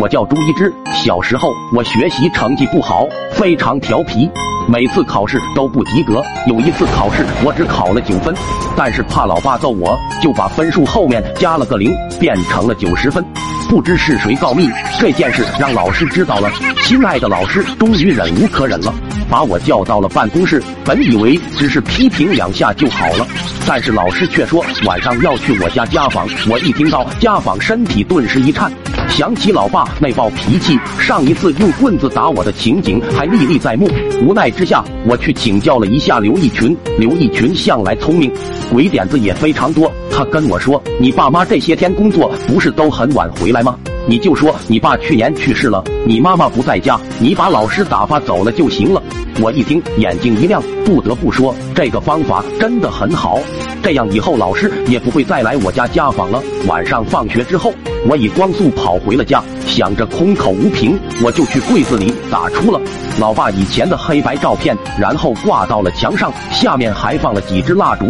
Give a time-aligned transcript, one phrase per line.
[0.00, 0.72] 我叫朱一之。
[0.92, 4.30] 小时候我学习成绩不好，非常调皮，
[4.68, 6.22] 每次考试都不及格。
[6.46, 8.34] 有一次考试我只考了九分，
[8.76, 13.24] 但是怕老爸揍我，就把分数后面加了个零，变成了九十分。
[13.68, 14.68] 不知是谁告密，
[15.00, 16.50] 这件事让老师知道了。
[16.84, 18.94] 亲爱的老师终于忍无可忍了，
[19.28, 20.62] 把我叫到了办公室。
[20.84, 23.26] 本以为只是批评两下就好了，
[23.66, 26.28] 但是老师却说晚上要去我家家访。
[26.48, 28.70] 我一听到家访，身体顿时一颤，
[29.08, 33.90] 想起老爸那暴脾气，上一次用棍子打我的情景还历历在目。
[34.22, 36.76] 无奈之下，我去请教了一下刘义群。
[36.98, 38.32] 刘义群向来聪明，
[38.70, 39.92] 鬼点子也非常多。
[40.16, 43.78] 他跟我说：“你爸妈这些天工作不是都很晚回来吗？
[44.08, 49.02] 你就说你爸去年去世了，你妈妈不在家，你把老师打发走了就行了。”
[49.42, 53.38] 我一听，眼睛一亮，不得不说，这个方法真的很好。
[53.82, 56.42] 这样以后老师也不会再来我家家访了。
[56.66, 57.74] 晚上放学之后，
[58.08, 62.80] 我以光速跑回了家，想着空口无凭，我就去柜子里打出了
[63.18, 68.08] 老爸以前的黑白照片，然后挂到了墙上，下面还放了几支蜡烛，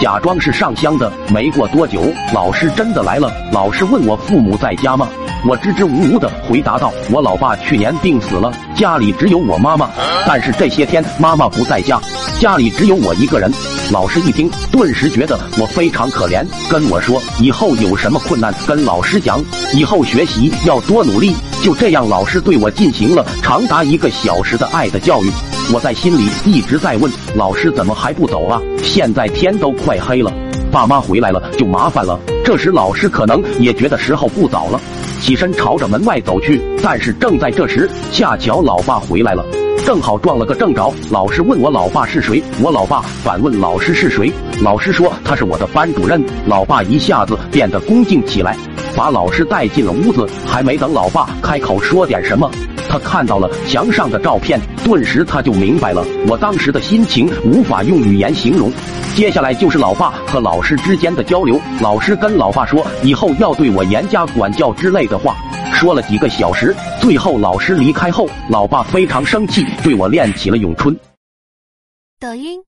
[0.00, 1.10] 假装是上香的。
[1.32, 2.02] 没过多久，
[2.34, 3.32] 老师真的来了。
[3.52, 5.08] 老师问我父母在家吗？
[5.46, 9.88] 我支支吾吾的回答道：“我老爸去年病死了，家里只有我妈妈。
[10.26, 12.00] 但是这些天妈妈不在家，
[12.40, 13.50] 家里只有我一个人。”
[13.90, 25.30] 老师一听，顿时觉得我非常可怜，跟我说：“以后有什么困难跟老师讲，以后学习要多努力。”就这样，老师对我进行了长达一个小时的爱的教育。
[25.72, 28.60] 我在心里一直在问：老师怎么还不走啊？
[28.82, 30.30] 现在天都快黑了，
[30.70, 32.20] 爸妈回来了就麻烦了。
[32.44, 34.78] 这时老师可能也觉得时候不早了。
[35.18, 39.44] 起身朝着门外走去，但是正在这时，恰巧老爸回来了，
[39.88, 40.92] 正好撞了个正着。
[41.10, 46.22] 老师问我老爸是谁，我老爸反问老师是谁，老师说他是我的班主任。
[46.46, 48.54] 老爸一下子变得恭敬起来，
[48.94, 50.28] 把老师带进了屋子。
[50.46, 52.50] 还没等老爸开口说点什么，
[52.86, 58.70] 他看到了墙上的照片，顿时他就明白了我当时的心情，无法用语言形容。
[59.14, 61.58] 接下来就是老爸和老师之间的交流。
[61.80, 65.34] 老师跟老爸说，以后要对我严加管教之类的话，
[65.78, 66.74] 说了几个小时。
[67.00, 70.98] 最后老师离开后，老爸非常生气，对我练起了咏春。
[72.18, 72.67] 抖音。